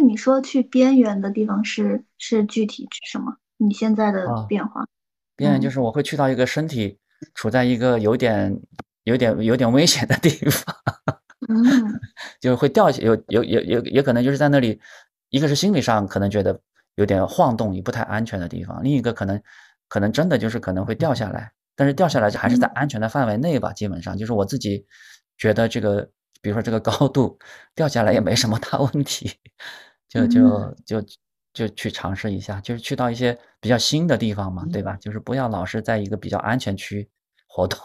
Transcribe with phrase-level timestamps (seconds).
[0.00, 3.36] 你说去边缘的地方是是具体指什么？
[3.56, 4.86] 你现在的啊，变化？
[5.36, 6.98] 边缘就是我会去到一个身体
[7.34, 8.60] 处在一个有点、
[9.04, 10.74] 有点、有点危险的地方，
[11.48, 12.00] 嗯
[12.40, 14.80] 就是会掉下，有有有有也可能就是在那里，
[15.30, 16.60] 一个是心理上可能觉得
[16.96, 19.40] 有点晃动，也不太安全的地方，另一个可能
[19.88, 24.84] 可能真的就是可能会掉下来，但是掉下来就还是在嗯安全的范围内吧，基本上就是我自己
[25.36, 26.02] 觉得这个，
[26.42, 27.38] 比如说这个高度
[27.74, 29.30] 掉下来也没什么大问题，
[30.08, 30.28] 就嗯
[30.84, 31.08] 就就
[31.52, 34.96] 就去尝试一下，就是去到一些比较新的地方嘛，对吧？
[34.96, 37.08] 就是不要老是在一个比较安全区
[37.46, 37.78] 活动。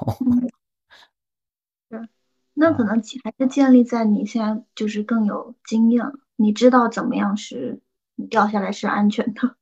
[2.55, 7.81] 那可啊，能还是建立在你现在就是更有经验了，你知道怎么样是
[8.15, 9.55] 你掉下来是安全的。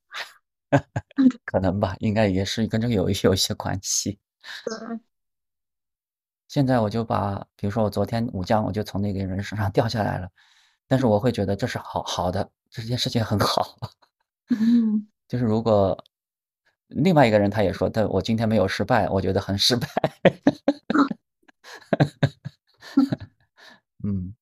[1.45, 4.19] 可能吧，应该也是跟这个有一有一些关系。
[4.65, 4.99] 对，
[6.49, 10.29] 现在我就把比如说我昨天武将我就从那个人身上掉下来了，
[10.91, 13.77] 但是我会觉得这是好好的，这件事情很 好。
[14.49, 15.97] 嗯 就是如果
[16.89, 19.87] 另外一个人他也说但我今天没有失败，我觉得很失败。
[24.03, 24.35] 嗯，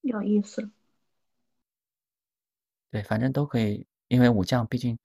[0.00, 0.68] 有意思。
[2.90, 4.98] 对，反正都可以，因为武将毕竟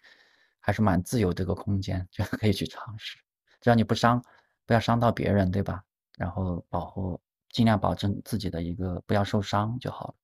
[0.60, 3.20] 还是蛮自由的一个空间，就可以去尝试，
[3.62, 4.26] 只要你不伤，
[4.66, 5.84] 不要伤到别人，对吧？
[6.18, 10.16] 然后保护，尽量保证自己的一个不要受伤就好了。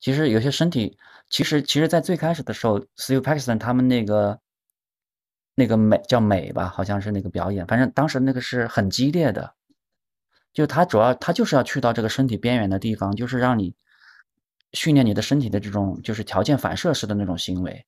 [0.00, 0.98] 其实有些身体，
[1.30, 4.38] 其实其实在最开始的时候，Steve Paxton 他们那个
[5.54, 9.54] 那个美叫美吧，好像是那个表演，反正当时那个是很激烈的，
[10.52, 13.74] 就他主要他就是要去到这个身体边缘的地方，就是让你
[14.72, 17.86] 训练你的身体的这种就是条件反射式的那种行为，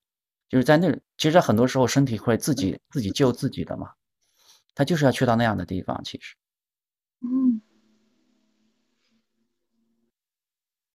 [0.48, 3.90] 就是在那其实很多时候身体会自己自己救自己的嘛，
[4.74, 6.34] 他就是要去到那样的地方，其实，
[7.20, 7.60] 嗯，